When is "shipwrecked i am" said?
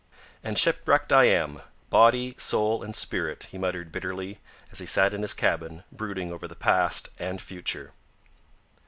0.57-1.61